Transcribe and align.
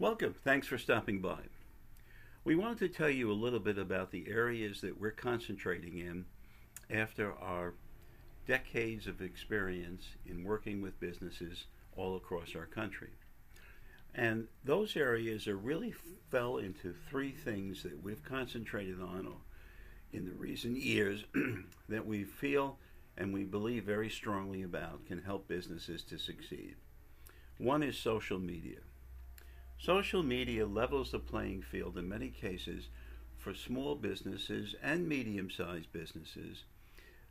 Welcome. 0.00 0.32
Thanks 0.32 0.66
for 0.66 0.78
stopping 0.78 1.20
by. 1.20 1.40
We 2.42 2.56
wanted 2.56 2.78
to 2.78 2.88
tell 2.88 3.10
you 3.10 3.30
a 3.30 3.34
little 3.34 3.58
bit 3.58 3.76
about 3.76 4.10
the 4.10 4.28
areas 4.30 4.80
that 4.80 4.98
we're 4.98 5.10
concentrating 5.10 5.98
in 5.98 6.24
after 6.88 7.34
our 7.34 7.74
decades 8.46 9.06
of 9.06 9.20
experience 9.20 10.04
in 10.24 10.42
working 10.42 10.80
with 10.80 10.98
businesses 11.00 11.66
all 11.98 12.16
across 12.16 12.56
our 12.56 12.64
country. 12.64 13.10
And 14.14 14.48
those 14.64 14.96
areas 14.96 15.46
are 15.46 15.58
really 15.58 15.92
fell 16.30 16.56
into 16.56 16.94
three 17.10 17.32
things 17.32 17.82
that 17.82 18.02
we've 18.02 18.24
concentrated 18.24 19.02
on 19.02 19.30
in 20.14 20.24
the 20.24 20.32
recent 20.32 20.78
years 20.78 21.24
that 21.90 22.06
we 22.06 22.24
feel 22.24 22.78
and 23.18 23.34
we 23.34 23.44
believe 23.44 23.84
very 23.84 24.08
strongly 24.08 24.62
about 24.62 25.04
can 25.04 25.20
help 25.20 25.46
businesses 25.46 26.02
to 26.04 26.18
succeed. 26.18 26.76
One 27.58 27.82
is 27.82 27.98
social 27.98 28.38
media. 28.38 28.78
Social 29.82 30.22
media 30.22 30.66
levels 30.66 31.10
the 31.10 31.18
playing 31.18 31.62
field 31.62 31.96
in 31.96 32.06
many 32.06 32.28
cases 32.28 32.90
for 33.38 33.54
small 33.54 33.94
businesses 33.94 34.74
and 34.82 35.08
medium 35.08 35.48
sized 35.50 35.90
businesses 35.90 36.64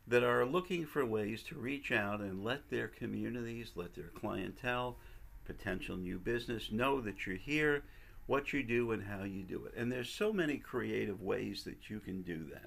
that 0.07 0.23
are 0.23 0.47
looking 0.47 0.87
for 0.87 1.05
ways 1.05 1.43
to 1.43 1.59
reach 1.59 1.91
out 1.91 2.21
and 2.21 2.43
let 2.43 2.71
their 2.71 2.87
communities, 2.87 3.73
let 3.75 3.93
their 3.93 4.07
clientele, 4.15 4.97
potential 5.45 5.95
new 5.95 6.17
business 6.17 6.71
know 6.71 6.99
that 7.01 7.27
you're 7.27 7.35
here, 7.35 7.83
what 8.25 8.51
you 8.51 8.63
do, 8.63 8.93
and 8.93 9.03
how 9.03 9.23
you 9.23 9.43
do 9.43 9.65
it. 9.65 9.75
And 9.77 9.91
there's 9.91 10.09
so 10.09 10.33
many 10.33 10.57
creative 10.57 11.21
ways 11.21 11.63
that 11.65 11.87
you 11.87 11.99
can 11.99 12.23
do 12.23 12.45
that. 12.51 12.65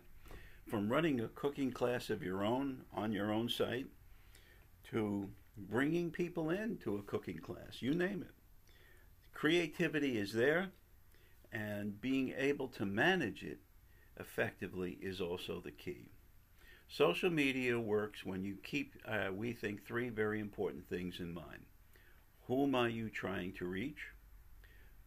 From 0.68 0.92
running 0.92 1.18
a 1.18 1.26
cooking 1.26 1.72
class 1.72 2.08
of 2.08 2.22
your 2.22 2.44
own 2.44 2.82
on 2.94 3.10
your 3.10 3.32
own 3.32 3.48
site 3.48 3.88
to 4.92 5.28
bringing 5.56 6.12
people 6.12 6.50
in 6.50 6.78
to 6.84 6.98
a 6.98 7.02
cooking 7.02 7.38
class, 7.38 7.80
you 7.82 7.94
name 7.94 8.22
it. 8.22 8.41
Creativity 9.32 10.18
is 10.18 10.32
there, 10.32 10.70
and 11.52 12.00
being 12.00 12.32
able 12.36 12.68
to 12.68 12.86
manage 12.86 13.42
it 13.42 13.58
effectively 14.18 14.98
is 15.00 15.20
also 15.20 15.60
the 15.60 15.70
key. 15.70 16.10
Social 16.88 17.30
media 17.30 17.80
works 17.80 18.24
when 18.24 18.44
you 18.44 18.56
keep, 18.62 18.94
uh, 19.06 19.28
we 19.32 19.52
think, 19.52 19.84
three 19.84 20.10
very 20.10 20.40
important 20.40 20.88
things 20.88 21.20
in 21.20 21.32
mind. 21.32 21.64
Whom 22.46 22.74
are 22.74 22.88
you 22.88 23.08
trying 23.08 23.52
to 23.54 23.66
reach? 23.66 24.08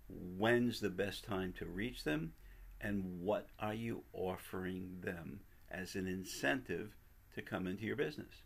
When's 0.07 0.79
the 0.79 0.89
best 0.89 1.23
time 1.23 1.53
to 1.59 1.65
reach 1.65 2.03
them? 2.03 2.33
And 2.81 3.21
what 3.21 3.47
are 3.59 3.73
you 3.73 4.03
offering 4.13 5.01
them 5.01 5.41
as 5.69 5.95
an 5.95 6.07
incentive 6.07 6.95
to 7.35 7.41
come 7.41 7.67
into 7.67 7.85
your 7.85 7.95
business? 7.95 8.41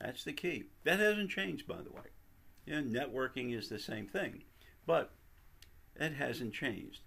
That's 0.00 0.24
the 0.24 0.32
key. 0.32 0.64
That 0.84 0.98
hasn't 1.00 1.30
changed, 1.30 1.66
by 1.66 1.82
the 1.82 1.92
way. 1.92 2.10
Yeah, 2.66 2.80
networking 2.80 3.56
is 3.56 3.68
the 3.68 3.78
same 3.78 4.06
thing, 4.06 4.44
but 4.86 5.12
it 5.96 6.14
hasn't 6.14 6.54
changed. 6.54 7.00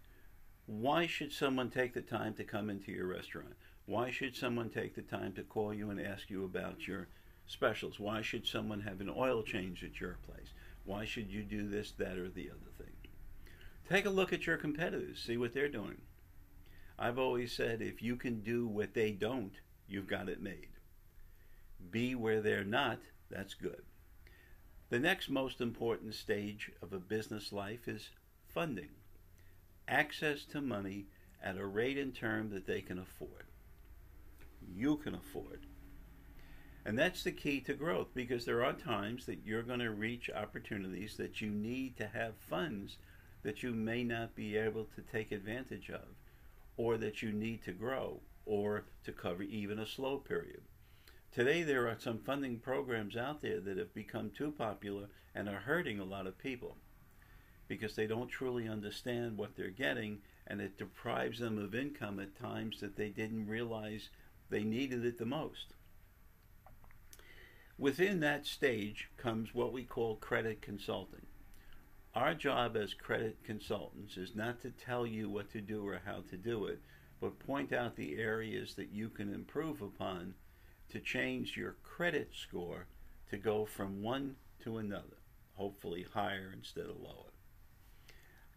Why 0.65 1.05
should 1.05 1.31
someone 1.31 1.69
take 1.69 1.93
the 1.93 2.01
time 2.01 2.33
to 2.35 2.43
come 2.43 2.69
into 2.69 2.91
your 2.91 3.07
restaurant? 3.07 3.55
Why 3.85 4.09
should 4.09 4.35
someone 4.35 4.69
take 4.69 4.95
the 4.95 5.01
time 5.01 5.33
to 5.33 5.43
call 5.43 5.73
you 5.73 5.89
and 5.89 6.01
ask 6.01 6.29
you 6.29 6.43
about 6.43 6.87
your 6.87 7.07
specials? 7.45 7.99
Why 7.99 8.21
should 8.21 8.47
someone 8.47 8.81
have 8.81 8.99
an 8.99 9.11
oil 9.15 9.43
change 9.43 9.83
at 9.83 9.99
your 9.99 10.17
place? 10.25 10.53
Why 10.85 11.05
should 11.05 11.29
you 11.29 11.43
do 11.43 11.69
this, 11.69 11.91
that, 11.91 12.17
or 12.17 12.29
the 12.29 12.49
other 12.49 12.71
thing? 12.77 12.93
Take 13.87 14.05
a 14.05 14.09
look 14.09 14.33
at 14.33 14.47
your 14.47 14.57
competitors, 14.57 15.21
see 15.23 15.37
what 15.37 15.53
they're 15.53 15.69
doing. 15.69 16.01
I've 16.97 17.19
always 17.19 17.51
said 17.51 17.81
if 17.81 18.01
you 18.01 18.15
can 18.15 18.41
do 18.41 18.67
what 18.67 18.93
they 18.93 19.11
don't, 19.11 19.53
you've 19.87 20.07
got 20.07 20.29
it 20.29 20.41
made. 20.41 20.69
Be 21.91 22.15
where 22.15 22.41
they're 22.41 22.63
not, 22.63 22.99
that's 23.29 23.53
good. 23.53 23.83
The 24.89 24.99
next 24.99 25.29
most 25.29 25.61
important 25.61 26.13
stage 26.13 26.71
of 26.81 26.93
a 26.93 26.99
business 26.99 27.51
life 27.51 27.87
is 27.87 28.09
funding 28.47 28.89
access 29.87 30.45
to 30.45 30.61
money 30.61 31.05
at 31.43 31.57
a 31.57 31.65
rate 31.65 31.97
and 31.97 32.15
term 32.15 32.49
that 32.49 32.65
they 32.65 32.81
can 32.81 32.97
afford. 32.97 33.45
You 34.75 34.97
can 34.97 35.13
afford. 35.15 35.61
And 36.85 36.97
that's 36.97 37.23
the 37.23 37.31
key 37.31 37.61
to 37.61 37.73
growth 37.73 38.07
because 38.13 38.45
there 38.45 38.63
are 38.63 38.73
times 38.73 39.25
that 39.25 39.45
you're 39.45 39.63
going 39.63 39.79
to 39.79 39.91
reach 39.91 40.29
opportunities 40.29 41.17
that 41.17 41.41
you 41.41 41.49
need 41.49 41.97
to 41.97 42.07
have 42.07 42.35
funds 42.35 42.97
that 43.43 43.63
you 43.63 43.71
may 43.71 44.03
not 44.03 44.35
be 44.35 44.57
able 44.57 44.85
to 44.95 45.01
take 45.01 45.31
advantage 45.31 45.89
of, 45.89 46.05
or 46.77 46.97
that 46.97 47.21
you 47.21 47.31
need 47.31 47.63
to 47.63 47.71
grow, 47.71 48.19
or 48.45 48.83
to 49.03 49.11
cover 49.11 49.43
even 49.43 49.77
a 49.77 49.85
slow 49.85 50.17
period. 50.17 50.61
Today, 51.35 51.63
there 51.63 51.89
are 51.89 51.97
some 51.99 52.19
funding 52.19 52.59
programs 52.59 53.17
out 53.17 53.41
there 53.41 53.59
that 53.59 53.77
have 53.77 53.93
become 53.93 54.29
too 54.29 54.51
popular 54.51 55.07
and 55.35 55.49
are 55.49 55.59
hurting 55.59 55.99
a 55.99 56.05
lot 56.05 56.27
of 56.27 56.37
people 56.37 56.77
because 57.67 57.93
they 57.93 58.07
don't 58.07 58.29
truly 58.29 58.69
understand 58.69 59.37
what 59.37 59.57
they're 59.57 59.67
getting 59.69 60.19
and 60.47 60.61
it 60.61 60.77
deprives 60.77 61.39
them 61.39 61.57
of 61.57 61.75
income 61.75 62.21
at 62.21 62.39
times 62.39 62.79
that 62.79 62.95
they 62.95 63.09
didn't 63.09 63.49
realize 63.49 64.07
they 64.49 64.63
needed 64.63 65.03
it 65.03 65.17
the 65.17 65.25
most. 65.25 65.73
Within 67.77 68.21
that 68.21 68.45
stage 68.45 69.09
comes 69.17 69.53
what 69.53 69.73
we 69.73 69.83
call 69.83 70.15
credit 70.15 70.61
consulting. 70.61 71.25
Our 72.13 72.33
job 72.33 72.77
as 72.77 72.93
credit 72.93 73.43
consultants 73.43 74.15
is 74.15 74.37
not 74.37 74.61
to 74.61 74.69
tell 74.69 75.05
you 75.05 75.29
what 75.29 75.51
to 75.51 75.59
do 75.59 75.85
or 75.85 75.99
how 76.05 76.23
to 76.29 76.37
do 76.37 76.67
it, 76.67 76.79
but 77.19 77.39
point 77.39 77.73
out 77.73 77.97
the 77.97 78.17
areas 78.19 78.75
that 78.75 78.93
you 78.93 79.09
can 79.09 79.33
improve 79.33 79.81
upon 79.81 80.35
to 80.95 81.01
change 81.01 81.57
your 81.57 81.75
credit 81.83 82.29
score 82.33 82.85
to 83.29 83.35
go 83.35 83.65
from 83.65 84.01
one 84.01 84.33
to 84.63 84.77
another, 84.77 85.17
hopefully 85.55 86.05
higher 86.13 86.53
instead 86.55 86.85
of 86.85 87.01
lower. 87.01 87.33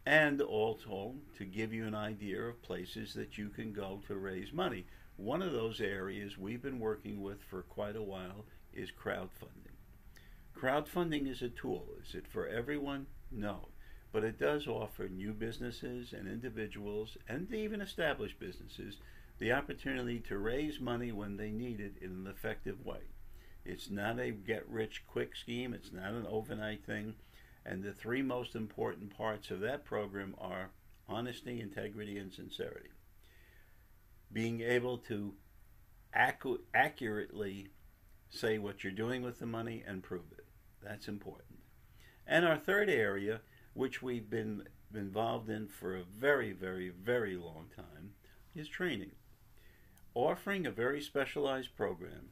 And 0.07 0.41
also 0.41 1.17
to 1.37 1.45
give 1.45 1.73
you 1.73 1.85
an 1.85 1.97
idea 1.97 2.41
of 2.43 2.63
places 2.63 3.13
that 3.15 3.37
you 3.39 3.49
can 3.49 3.73
go 3.73 4.01
to 4.07 4.15
raise 4.15 4.53
money. 4.53 4.87
One 5.17 5.43
of 5.43 5.51
those 5.51 5.81
areas 5.81 6.39
we've 6.39 6.63
been 6.63 6.79
working 6.79 7.21
with 7.21 7.43
for 7.43 7.63
quite 7.63 7.97
a 7.97 8.03
while 8.03 8.45
is 8.73 8.93
crowdfunding. 8.93 9.75
Crowdfunding 10.57 11.29
is 11.29 11.43
a 11.43 11.49
tool. 11.49 11.89
Is 12.07 12.15
it 12.15 12.29
for 12.29 12.47
everyone? 12.47 13.07
No. 13.33 13.67
But 14.13 14.23
it 14.23 14.39
does 14.39 14.69
offer 14.69 15.09
new 15.09 15.33
businesses 15.33 16.13
and 16.13 16.29
individuals 16.29 17.17
and 17.29 17.53
even 17.53 17.81
established 17.81 18.39
businesses 18.39 18.99
the 19.39 19.53
opportunity 19.53 20.19
to 20.19 20.39
raise 20.39 20.81
money 20.81 21.13
when 21.13 21.37
they 21.37 21.51
need 21.51 21.81
it 21.81 21.95
in 22.01 22.11
an 22.11 22.27
effective 22.27 22.85
way. 22.85 23.13
It's 23.65 23.91
not 23.91 24.19
a 24.19 24.31
get 24.31 24.69
rich 24.69 25.05
quick 25.07 25.37
scheme, 25.37 25.75
it's 25.75 25.93
not 25.93 26.13
an 26.13 26.27
overnight 26.29 26.85
thing. 26.85 27.15
And 27.65 27.83
the 27.83 27.93
three 27.93 28.23
most 28.23 28.55
important 28.55 29.17
parts 29.17 29.51
of 29.51 29.61
that 29.61 29.85
program 29.85 30.35
are 30.39 30.71
honesty, 31.09 31.61
integrity, 31.61 32.19
and 32.19 32.33
sincerity. 32.33 32.91
Being 34.33 34.61
able 34.61 34.99
to 34.99 35.35
accu- 36.17 36.61
accurately 36.75 37.69
say 38.31 38.59
what 38.59 38.83
you're 38.83 38.93
doing 38.93 39.23
with 39.23 39.39
the 39.39 39.47
money 39.47 39.83
and 39.87 40.03
prove 40.03 40.33
it. 40.33 40.47
That's 40.83 41.09
important. 41.09 41.59
And 42.27 42.45
our 42.45 42.59
third 42.59 42.91
area, 42.91 43.41
which 43.75 44.03
we've 44.03 44.29
been 44.29 44.65
involved 44.95 45.49
in 45.49 45.69
for 45.69 45.97
a 45.97 46.03
very, 46.03 46.53
very, 46.53 46.91
very 46.91 47.37
long 47.37 47.67
time, 47.75 48.13
is 48.55 48.69
training. 48.69 49.13
Offering 50.19 50.67
a 50.67 50.73
very 50.73 51.01
specialized 51.01 51.77
program 51.77 52.31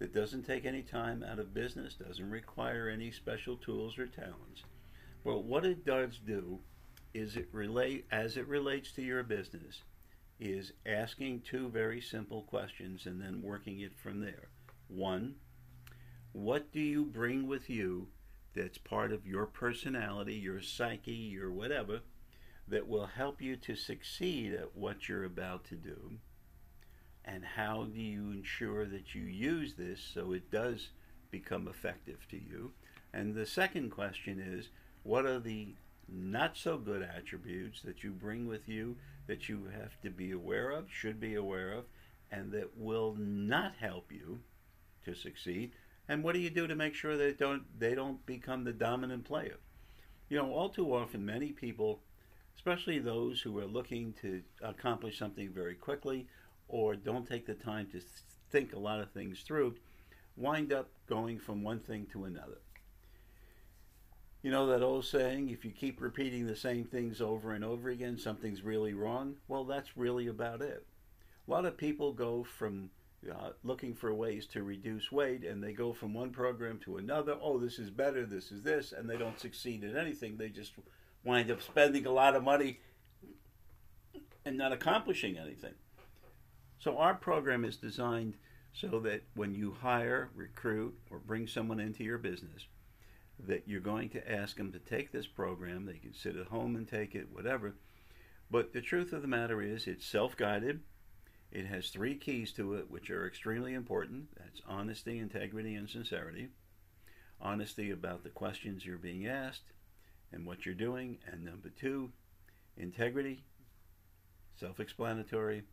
that 0.00 0.12
doesn't 0.12 0.42
take 0.42 0.66
any 0.66 0.82
time 0.82 1.22
out 1.22 1.38
of 1.38 1.54
business, 1.54 1.94
doesn't 1.94 2.28
require 2.28 2.88
any 2.88 3.12
special 3.12 3.56
tools 3.56 4.00
or 4.00 4.08
talents. 4.08 4.64
But 5.24 5.44
what 5.44 5.64
it 5.64 5.86
does 5.86 6.18
do 6.18 6.58
is 7.14 7.36
it 7.36 7.48
relate 7.52 8.04
as 8.10 8.36
it 8.36 8.48
relates 8.48 8.90
to 8.94 9.02
your 9.02 9.22
business 9.22 9.84
is 10.40 10.72
asking 10.84 11.42
two 11.42 11.68
very 11.68 12.00
simple 12.00 12.42
questions 12.42 13.06
and 13.06 13.20
then 13.20 13.42
working 13.42 13.78
it 13.78 13.96
from 13.96 14.18
there. 14.18 14.48
One, 14.88 15.36
what 16.32 16.72
do 16.72 16.80
you 16.80 17.04
bring 17.04 17.46
with 17.46 17.70
you 17.70 18.08
that's 18.56 18.78
part 18.78 19.12
of 19.12 19.24
your 19.24 19.46
personality, 19.46 20.34
your 20.34 20.60
psyche, 20.60 21.12
your 21.12 21.52
whatever, 21.52 22.00
that 22.66 22.88
will 22.88 23.06
help 23.06 23.40
you 23.40 23.54
to 23.54 23.76
succeed 23.76 24.52
at 24.52 24.74
what 24.74 25.08
you're 25.08 25.22
about 25.22 25.64
to 25.66 25.76
do? 25.76 26.18
And 27.24 27.44
how 27.44 27.84
do 27.84 28.00
you 28.00 28.30
ensure 28.30 28.86
that 28.86 29.14
you 29.14 29.22
use 29.22 29.74
this 29.74 30.00
so 30.00 30.32
it 30.32 30.50
does 30.50 30.88
become 31.30 31.68
effective 31.68 32.26
to 32.30 32.36
you? 32.36 32.72
And 33.12 33.34
the 33.34 33.46
second 33.46 33.90
question 33.90 34.40
is 34.40 34.68
what 35.02 35.26
are 35.26 35.38
the 35.38 35.74
not 36.08 36.56
so 36.56 36.76
good 36.76 37.02
attributes 37.02 37.82
that 37.82 38.02
you 38.02 38.10
bring 38.10 38.46
with 38.46 38.68
you 38.68 38.96
that 39.26 39.48
you 39.48 39.68
have 39.72 40.00
to 40.02 40.10
be 40.10 40.32
aware 40.32 40.70
of, 40.70 40.90
should 40.90 41.20
be 41.20 41.34
aware 41.34 41.70
of, 41.72 41.84
and 42.32 42.52
that 42.52 42.76
will 42.76 43.14
not 43.18 43.74
help 43.78 44.10
you 44.10 44.40
to 45.04 45.14
succeed? 45.14 45.72
And 46.08 46.24
what 46.24 46.34
do 46.34 46.40
you 46.40 46.50
do 46.50 46.66
to 46.66 46.74
make 46.74 46.94
sure 46.94 47.16
they 47.16 47.32
don't 47.32 47.62
they 47.78 47.94
don't 47.94 48.24
become 48.26 48.64
the 48.64 48.72
dominant 48.72 49.24
player? 49.24 49.58
You 50.28 50.38
know, 50.38 50.52
all 50.52 50.68
too 50.68 50.94
often, 50.94 51.24
many 51.24 51.52
people, 51.52 52.00
especially 52.56 52.98
those 52.98 53.40
who 53.40 53.58
are 53.58 53.66
looking 53.66 54.14
to 54.20 54.42
accomplish 54.62 55.18
something 55.18 55.50
very 55.50 55.74
quickly 55.74 56.26
or 56.70 56.94
don't 56.94 57.28
take 57.28 57.46
the 57.46 57.54
time 57.54 57.88
to 57.92 58.00
think 58.50 58.72
a 58.72 58.78
lot 58.78 59.00
of 59.00 59.10
things 59.10 59.40
through, 59.40 59.74
wind 60.36 60.72
up 60.72 60.88
going 61.08 61.38
from 61.38 61.62
one 61.62 61.80
thing 61.80 62.06
to 62.12 62.24
another. 62.24 62.58
You 64.42 64.50
know 64.50 64.66
that 64.68 64.82
old 64.82 65.04
saying, 65.04 65.50
if 65.50 65.64
you 65.64 65.70
keep 65.70 66.00
repeating 66.00 66.46
the 66.46 66.56
same 66.56 66.84
things 66.84 67.20
over 67.20 67.52
and 67.52 67.62
over 67.62 67.90
again, 67.90 68.16
something's 68.16 68.62
really 68.62 68.94
wrong? 68.94 69.36
Well, 69.48 69.64
that's 69.64 69.96
really 69.96 70.28
about 70.28 70.62
it. 70.62 70.86
A 71.46 71.50
lot 71.50 71.66
of 71.66 71.76
people 71.76 72.12
go 72.12 72.42
from 72.44 72.90
uh, 73.30 73.50
looking 73.62 73.94
for 73.94 74.14
ways 74.14 74.46
to 74.46 74.62
reduce 74.62 75.12
weight 75.12 75.44
and 75.44 75.62
they 75.62 75.74
go 75.74 75.92
from 75.92 76.14
one 76.14 76.30
program 76.30 76.78
to 76.84 76.96
another. 76.96 77.36
Oh, 77.42 77.58
this 77.58 77.78
is 77.78 77.90
better, 77.90 78.24
this 78.24 78.50
is 78.50 78.62
this, 78.62 78.92
and 78.92 79.10
they 79.10 79.18
don't 79.18 79.38
succeed 79.38 79.84
in 79.84 79.96
anything. 79.96 80.38
They 80.38 80.48
just 80.48 80.72
wind 81.22 81.50
up 81.50 81.60
spending 81.60 82.06
a 82.06 82.12
lot 82.12 82.34
of 82.34 82.42
money 82.42 82.80
and 84.46 84.56
not 84.56 84.72
accomplishing 84.72 85.36
anything. 85.36 85.74
So, 86.80 86.96
our 86.96 87.14
program 87.14 87.64
is 87.64 87.76
designed 87.76 88.36
so 88.72 89.00
that 89.00 89.22
when 89.34 89.54
you 89.54 89.76
hire, 89.80 90.30
recruit, 90.34 90.98
or 91.10 91.18
bring 91.18 91.46
someone 91.46 91.78
into 91.78 92.04
your 92.04 92.18
business, 92.18 92.66
that 93.46 93.66
you're 93.66 93.80
going 93.80 94.08
to 94.10 94.30
ask 94.32 94.56
them 94.56 94.72
to 94.72 94.78
take 94.78 95.12
this 95.12 95.26
program. 95.26 95.84
They 95.84 95.98
can 95.98 96.14
sit 96.14 96.36
at 96.36 96.46
home 96.46 96.76
and 96.76 96.88
take 96.88 97.14
it, 97.14 97.28
whatever. 97.32 97.74
But 98.50 98.72
the 98.72 98.80
truth 98.80 99.12
of 99.12 99.22
the 99.22 99.28
matter 99.28 99.62
is, 99.62 99.86
it's 99.86 100.06
self 100.06 100.36
guided. 100.36 100.80
It 101.52 101.66
has 101.66 101.88
three 101.88 102.14
keys 102.14 102.52
to 102.52 102.74
it, 102.74 102.90
which 102.90 103.10
are 103.10 103.26
extremely 103.26 103.74
important 103.74 104.28
that's 104.36 104.62
honesty, 104.66 105.18
integrity, 105.18 105.74
and 105.74 105.88
sincerity. 105.88 106.48
Honesty 107.40 107.90
about 107.90 108.22
the 108.22 108.30
questions 108.30 108.84
you're 108.84 108.98
being 108.98 109.26
asked 109.26 109.72
and 110.32 110.46
what 110.46 110.64
you're 110.64 110.74
doing. 110.74 111.18
And 111.30 111.44
number 111.44 111.70
two, 111.70 112.12
integrity, 112.76 113.44
self 114.56 114.78
explanatory, 114.80 115.64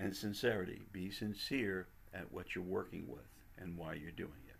and 0.00 0.16
sincerity. 0.16 0.82
Be 0.92 1.10
sincere 1.10 1.88
at 2.14 2.32
what 2.32 2.54
you're 2.54 2.64
working 2.64 3.06
with 3.06 3.28
and 3.58 3.76
why 3.76 3.94
you're 3.94 4.10
doing 4.10 4.42
it. 4.48 4.56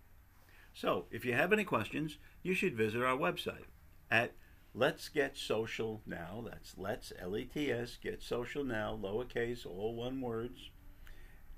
So, 0.75 1.07
if 1.11 1.25
you 1.25 1.33
have 1.33 1.53
any 1.53 1.65
questions, 1.65 2.19
you 2.43 2.55
should 2.55 2.77
visit 2.77 3.03
our 3.03 3.17
website 3.17 3.67
at 4.11 4.35
Let's 4.75 5.09
Get 5.09 5.37
Social 5.37 6.03
Now. 6.07 6.45
That's 6.49 6.75
Let's, 6.77 7.13
L 7.19 7.37
E 7.37 7.45
T 7.45 7.73
S, 7.73 7.99
Get 8.01 8.23
Social 8.23 8.63
Now, 8.63 8.99
lowercase, 9.01 9.67
all 9.67 9.97
one 9.97 10.21
words, 10.21 10.71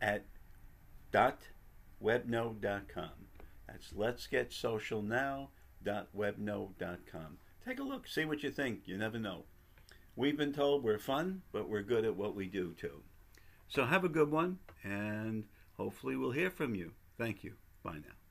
at 0.01 0.25
dot 1.11 1.41
webno.com. 2.03 3.11
That's 3.67 3.93
Let's 3.95 4.27
Get 4.27 4.53
Social 4.53 5.03
Now 5.03 5.51
dot 5.83 6.09
webno.com. 6.17 7.39
Take 7.67 7.81
a 7.81 7.85
look, 7.85 8.09
see 8.09 8.25
what 8.25 8.43
you 8.43 8.51
think. 8.51 8.83
You 8.87 8.97
never 8.97 9.19
know. 9.19 9.45
We've 10.17 10.37
been 10.37 10.53
told 10.53 10.83
we're 10.83 10.99
fun, 10.99 11.43
but 11.53 11.69
we're 11.69 11.83
good 11.83 12.05
at 12.05 12.17
what 12.17 12.35
we 12.35 12.47
do 12.47 12.73
too. 12.73 13.03
So 13.69 13.85
have 13.85 14.05
a 14.05 14.09
good 14.09 14.31
one, 14.31 14.59
and 14.83 15.45
hopefully 15.77 16.17
we'll 16.17 16.33
hear 16.33 16.51
from 16.51 16.75
you. 16.75 16.93
Thank 17.19 17.45
you. 17.45 17.55
Bye 17.83 17.95
now. 17.95 18.22